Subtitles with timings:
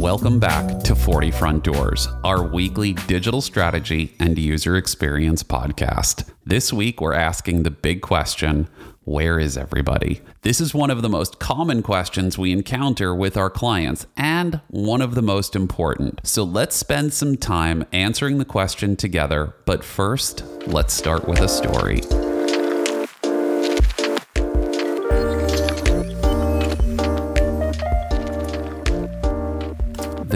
[0.00, 6.30] Welcome back to 40 Front Doors, our weekly digital strategy and user experience podcast.
[6.46, 8.68] This week, we're asking the big question
[9.04, 10.20] where is everybody?
[10.42, 15.00] This is one of the most common questions we encounter with our clients and one
[15.00, 16.20] of the most important.
[16.22, 19.54] So let's spend some time answering the question together.
[19.64, 22.29] But first, let's start with a story.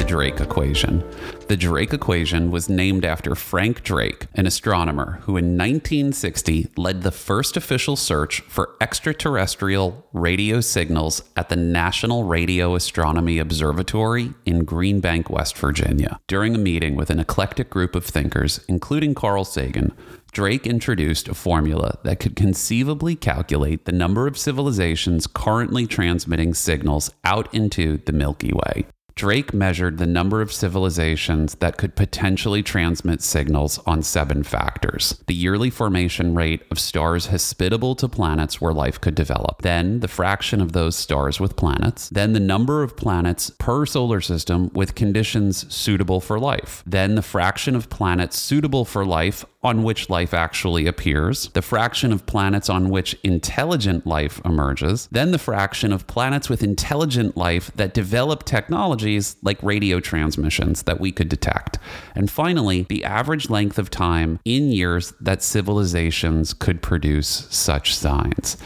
[0.04, 1.02] The Drake equation.
[1.48, 7.10] The Drake equation was named after Frank Drake, an astronomer who in 1960 led the
[7.10, 15.00] first official search for extraterrestrial radio signals at the National Radio Astronomy Observatory in Green
[15.00, 16.20] Bank, West Virginia.
[16.27, 19.94] During a meeting with an eclectic group of thinkers, including Carl Sagan,
[20.32, 27.10] Drake introduced a formula that could conceivably calculate the number of civilizations currently transmitting signals
[27.25, 28.84] out into the Milky Way.
[29.16, 35.22] Drake measured the number of civilizations that could potentially transmit signals on seven factors.
[35.28, 40.08] The yearly formation rate of stars hospitable to planets where life could develop, then the
[40.08, 44.96] fraction of those stars with planets, then the number of planets per solar system with
[44.96, 50.34] conditions suitable for life, then the fraction of planets suitable for life on which life
[50.34, 56.06] actually appears, the fraction of planets on which intelligent life emerges, then the fraction of
[56.06, 61.78] planets with intelligent life that develop technologies like radio transmissions that we could detect,
[62.14, 68.58] and finally, the average length of time in years that civilizations could produce such signs.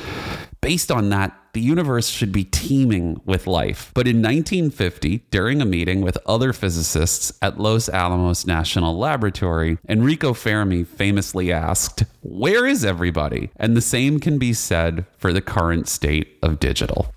[0.60, 3.90] Based on that, the universe should be teeming with life.
[3.92, 10.34] But in 1950, during a meeting with other physicists at Los Alamos National Laboratory, Enrico
[10.34, 13.50] Fermi famously asked, Where is everybody?
[13.56, 17.12] And the same can be said for the current state of digital.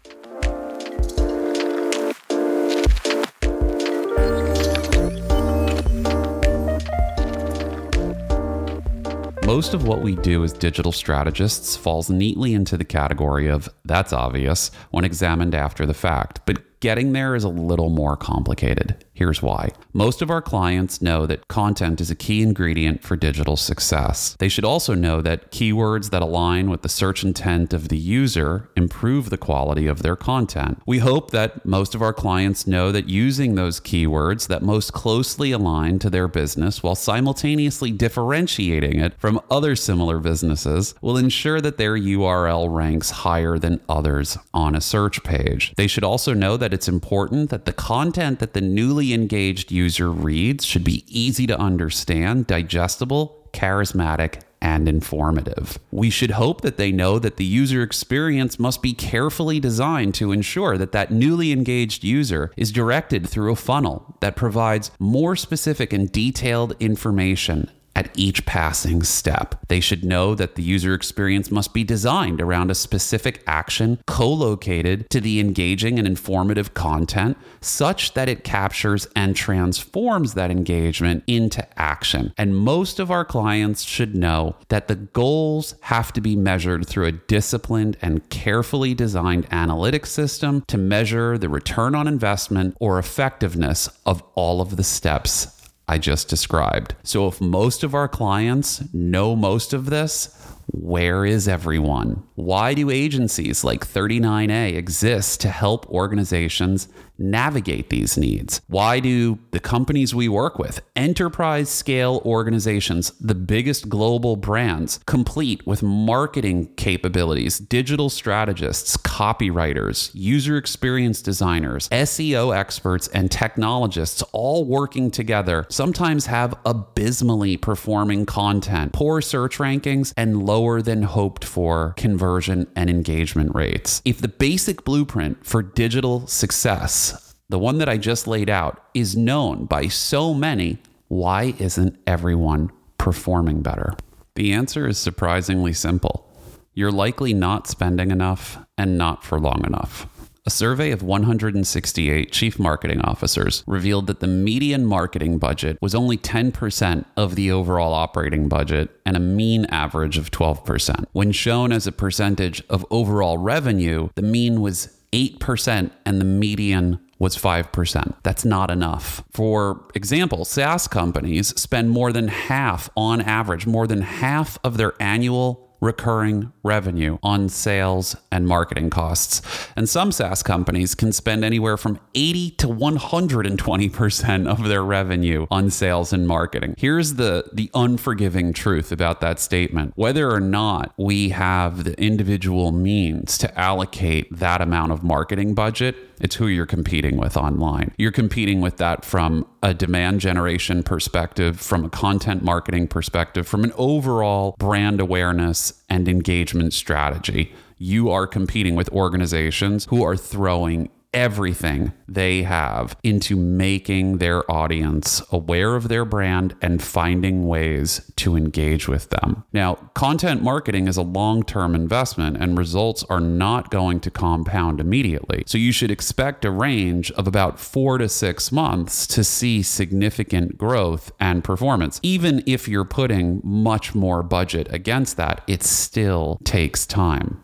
[9.51, 14.13] Most of what we do as digital strategists falls neatly into the category of that's
[14.13, 19.03] obvious when examined after the fact, but getting there is a little more complicated.
[19.13, 19.71] Here's why.
[19.91, 24.37] Most of our clients know that content is a key ingredient for digital success.
[24.39, 28.69] They should also know that keywords that align with the search intent of the user
[28.77, 30.81] improve the quality of their content.
[30.85, 35.51] We hope that most of our clients know that using those keywords that most closely
[35.51, 41.77] align to their business while simultaneously differentiating it from other similar businesses will ensure that
[41.77, 45.73] their URL ranks higher than others on a search page.
[45.75, 50.11] They should also know that it's important that the content that the newly engaged user
[50.11, 55.79] reads should be easy to understand, digestible, charismatic, and informative.
[55.91, 60.31] We should hope that they know that the user experience must be carefully designed to
[60.31, 65.91] ensure that that newly engaged user is directed through a funnel that provides more specific
[65.91, 69.55] and detailed information at each passing step.
[69.67, 74.29] They should know that the user experience must be designed around a specific action co
[74.29, 81.23] located to the engaging and informative content such that it captures and transforms that engagement
[81.27, 82.33] into action.
[82.37, 87.05] And most of our clients should know that the goals have to be measured through
[87.05, 93.89] a disciplined and carefully designed analytics system to measure the return on investment or effectiveness
[94.05, 96.95] of all of the steps I just described.
[97.03, 100.35] So if most of our clients know most of this,
[100.67, 102.23] where is everyone?
[102.35, 106.87] Why do agencies like 39A exist to help organizations
[107.21, 108.61] navigate these needs?
[108.67, 115.65] Why do the companies we work with, enterprise scale organizations, the biggest global brands, complete
[115.67, 125.11] with marketing capabilities, digital strategists, copywriters, user experience designers, SEO experts, and technologists all working
[125.11, 132.67] together sometimes have abysmally performing content, poor search rankings, and lower than hoped for conversion
[132.75, 134.01] and engagement rates?
[134.05, 139.17] If the basic blueprint for digital success the one that I just laid out, is
[139.17, 140.77] known by so many,
[141.09, 143.93] why isn't everyone performing better?
[144.35, 146.25] The answer is surprisingly simple.
[146.73, 150.07] You're likely not spending enough and not for long enough.
[150.43, 156.17] A survey of 168 chief marketing officers revealed that the median marketing budget was only
[156.17, 161.05] 10% of the overall operating budget and a mean average of 12%.
[161.11, 166.99] When shown as a percentage of overall revenue, the mean was 8% and the median
[167.19, 168.15] was 5%.
[168.23, 169.23] That's not enough.
[169.29, 174.93] For example, SaaS companies spend more than half on average, more than half of their
[174.99, 179.41] annual recurring revenue on sales and marketing costs.
[179.75, 185.71] And some SaaS companies can spend anywhere from 80 to 120% of their revenue on
[185.71, 186.75] sales and marketing.
[186.77, 189.93] Here's the the unforgiving truth about that statement.
[189.95, 195.95] Whether or not we have the individual means to allocate that amount of marketing budget,
[196.21, 197.93] it's who you're competing with online.
[197.97, 203.63] You're competing with that from a demand generation perspective, from a content marketing perspective, from
[203.63, 207.53] an overall brand awareness and engagement strategy.
[207.77, 215.21] You are competing with organizations who are throwing everything they have into making their audience
[215.31, 219.43] aware of their brand and finding ways to engage with them.
[219.51, 224.79] Now, content marketing is a long term investment and results are not going to compound
[224.79, 225.43] immediately.
[225.45, 230.57] So you should expect a range of about four to six months to see significant
[230.57, 231.99] growth and performance.
[232.03, 237.41] Even if you're putting much more budget against that, it still takes time.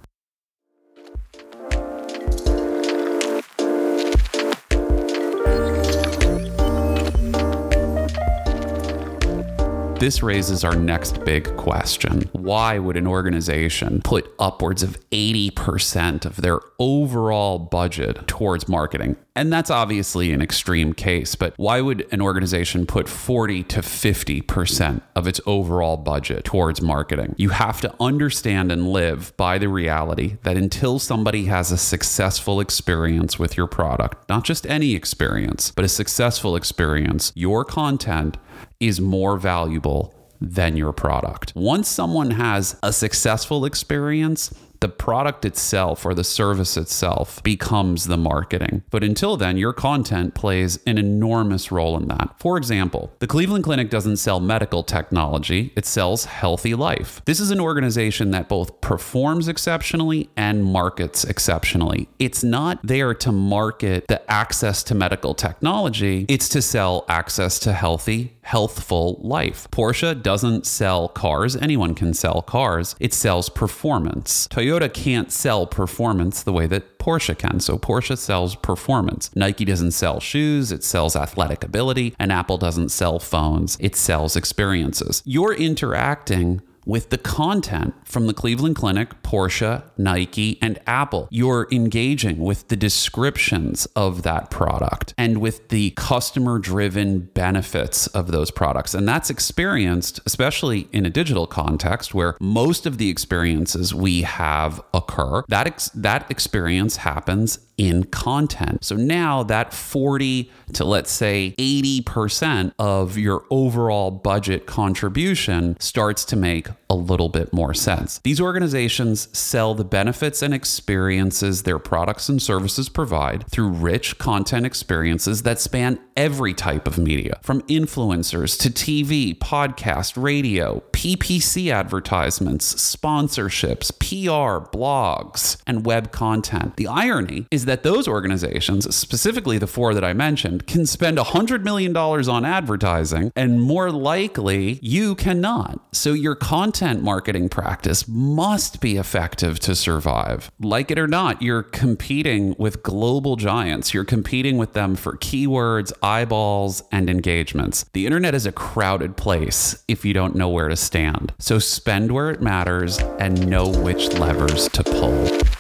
[10.00, 12.30] This raises our next big question.
[12.32, 19.18] Why would an organization put upwards of 80% of their overall budget towards marketing?
[19.38, 25.02] And that's obviously an extreme case, but why would an organization put 40 to 50%
[25.16, 27.36] of its overall budget towards marketing?
[27.38, 32.60] You have to understand and live by the reality that until somebody has a successful
[32.60, 38.38] experience with your product, not just any experience, but a successful experience, your content
[38.80, 41.54] is more valuable than your product.
[41.56, 48.18] Once someone has a successful experience, the product itself or the service itself becomes the
[48.18, 48.84] marketing.
[48.90, 52.36] But until then, your content plays an enormous role in that.
[52.38, 57.22] For example, the Cleveland Clinic doesn't sell medical technology, it sells healthy life.
[57.26, 62.08] This is an organization that both performs exceptionally and markets exceptionally.
[62.20, 67.74] It's not there to market the access to medical technology, it's to sell access to
[67.74, 69.68] healthy healthful life.
[69.72, 72.96] Porsche doesn't sell cars, anyone can sell cars.
[72.98, 74.48] It sells performance.
[74.48, 77.60] Toyota can't sell performance the way that Porsche can.
[77.60, 79.30] So Porsche sells performance.
[79.36, 84.36] Nike doesn't sell shoes, it sells athletic ability, and Apple doesn't sell phones, it sells
[84.36, 85.24] experiences.
[85.26, 91.28] You're interacting with the content from the Cleveland Clinic, Porsche, Nike, and Apple.
[91.30, 98.32] You're engaging with the descriptions of that product and with the customer driven benefits of
[98.32, 98.94] those products.
[98.94, 104.82] And that's experienced, especially in a digital context where most of the experiences we have
[104.94, 105.44] occur.
[105.50, 108.84] That, ex- that experience happens in content.
[108.84, 116.36] So now that 40 to let's say 80% of your overall budget contribution starts to
[116.36, 118.20] make a little bit more sense.
[118.20, 124.66] These organizations sell the benefits and experiences their products and services provide through rich content
[124.66, 132.74] experiences that span every type of media, from influencers to TV, podcast, radio, PPC advertisements,
[132.74, 136.76] sponsorships, PR, blogs, and web content.
[136.78, 141.64] The irony is that those organizations, specifically the four that I mentioned, can spend $100
[141.64, 145.80] million on advertising, and more likely you cannot.
[145.92, 150.52] So your content marketing practice must be effective to survive.
[150.60, 155.92] Like it or not, you're competing with global giants, you're competing with them for keywords,
[156.02, 157.86] eyeballs, and engagements.
[157.94, 161.34] The internet is a crowded place if you don't know where to stand.
[161.40, 165.57] So spend where it matters and know which levers to pull.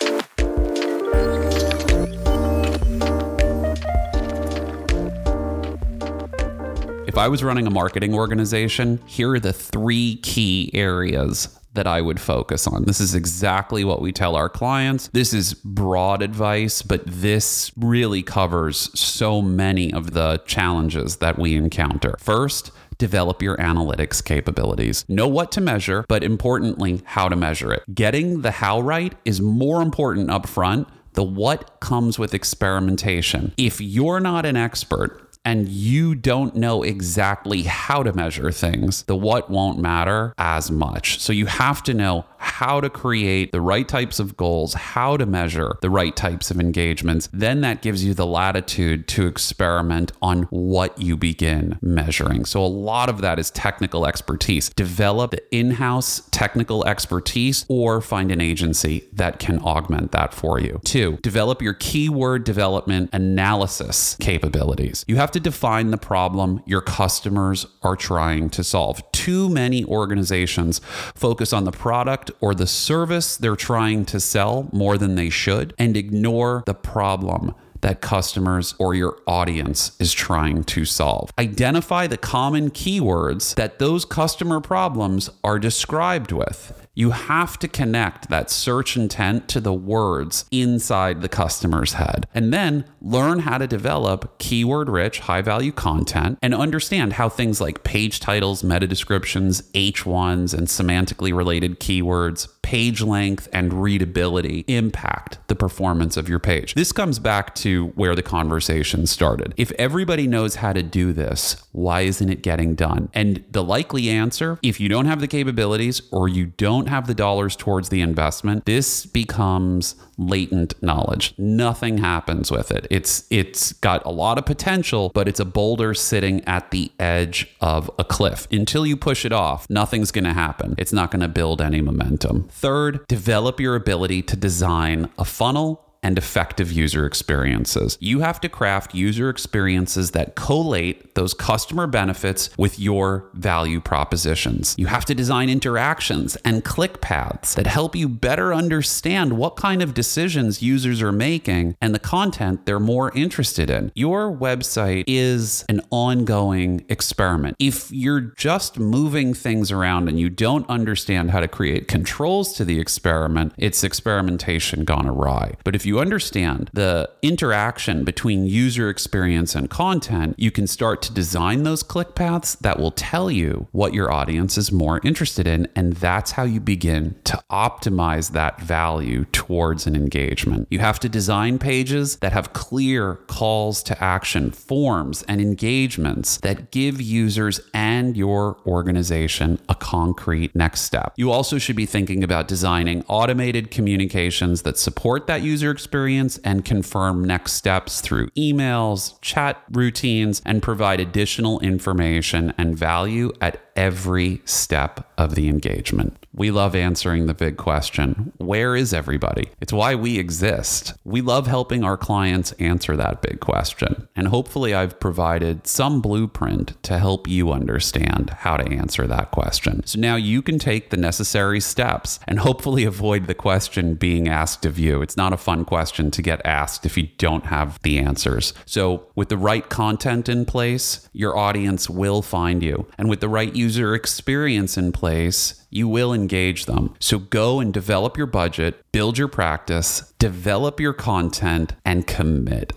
[7.17, 11.99] If I was running a marketing organization, here are the three key areas that I
[11.99, 12.83] would focus on.
[12.83, 15.07] This is exactly what we tell our clients.
[15.07, 21.55] This is broad advice, but this really covers so many of the challenges that we
[21.55, 22.17] encounter.
[22.19, 22.69] First,
[22.99, 25.03] develop your analytics capabilities.
[25.09, 27.81] Know what to measure, but importantly, how to measure it.
[27.95, 30.87] Getting the how right is more important up front.
[31.13, 33.55] The what comes with experimentation.
[33.57, 39.15] If you're not an expert, and you don't know exactly how to measure things, the
[39.15, 41.21] what won't matter as much.
[41.21, 45.25] So you have to know how to create the right types of goals, how to
[45.25, 50.43] measure the right types of engagements, then that gives you the latitude to experiment on
[50.43, 52.45] what you begin measuring.
[52.45, 54.69] So a lot of that is technical expertise.
[54.69, 60.79] Develop in house technical expertise or find an agency that can augment that for you.
[60.83, 65.03] Two, develop your keyword development analysis capabilities.
[65.07, 69.01] You have to define the problem your customers are trying to solve.
[69.27, 70.79] Too many organizations
[71.13, 75.73] focus on the product or the service they're trying to sell more than they should
[75.77, 81.33] and ignore the problem that customers or your audience is trying to solve.
[81.37, 86.86] Identify the common keywords that those customer problems are described with.
[86.97, 92.25] You have to connect that search intent to the words inside the customer's head.
[92.33, 97.61] And then learn how to develop keyword rich, high value content and understand how things
[97.61, 105.37] like page titles, meta descriptions, H1s, and semantically related keywords, page length, and readability impact
[105.47, 106.73] the performance of your page.
[106.73, 109.53] This comes back to where the conversation started.
[109.55, 113.09] If everybody knows how to do this, why isn't it getting done?
[113.13, 117.07] And the likely answer if you don't have the capabilities or you don't don't have
[117.07, 121.33] the dollars towards the investment, this becomes latent knowledge.
[121.37, 122.87] Nothing happens with it.
[122.89, 127.53] It's it's got a lot of potential, but it's a boulder sitting at the edge
[127.61, 128.47] of a cliff.
[128.51, 130.75] Until you push it off, nothing's going to happen.
[130.77, 132.47] It's not going to build any momentum.
[132.49, 137.97] Third, develop your ability to design a funnel and effective user experiences.
[137.99, 144.75] You have to craft user experiences that collate those customer benefits with your value propositions.
[144.77, 149.81] You have to design interactions and click paths that help you better understand what kind
[149.81, 153.91] of decisions users are making and the content they're more interested in.
[153.95, 157.55] Your website is an ongoing experiment.
[157.59, 162.65] If you're just moving things around and you don't understand how to create controls to
[162.65, 165.55] the experiment, it's experimentation gone awry.
[165.63, 171.13] But if you understand the interaction between user experience and content, you can start to
[171.13, 175.67] design those click paths that will tell you what your audience is more interested in.
[175.75, 180.67] And that's how you begin to optimize that value towards an engagement.
[180.69, 186.71] You have to design pages that have clear calls to action, forms, and engagements that
[186.71, 191.13] give users and your organization a concrete next step.
[191.15, 196.65] You also should be thinking about designing automated communications that support that user experience and
[196.65, 204.41] confirm next steps through emails, chat routines, and provide additional information and value at every
[204.43, 206.25] step of the engagement.
[206.33, 209.49] We love answering the big question where is everybody?
[209.59, 210.93] It's why we exist.
[211.03, 214.07] We love helping our clients answer that big question.
[214.15, 219.85] And hopefully, I've provided some blueprint to help you understand how to answer that question.
[219.85, 224.65] So now you can take the necessary steps and hopefully avoid the question being asked
[224.65, 225.01] of you.
[225.01, 228.53] It's not a fun question to get asked if you don't have the answers.
[228.65, 232.87] So, with the right content in place, your audience will find you.
[232.97, 236.95] And with the right user experience in place, you will engage them.
[237.01, 242.71] So go and develop your budget, build your practice, develop your content, and commit.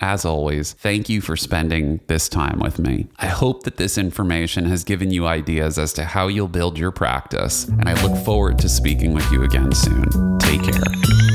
[0.00, 3.06] As always, thank you for spending this time with me.
[3.18, 6.90] I hope that this information has given you ideas as to how you'll build your
[6.90, 10.38] practice, and I look forward to speaking with you again soon.
[10.40, 11.25] Take care.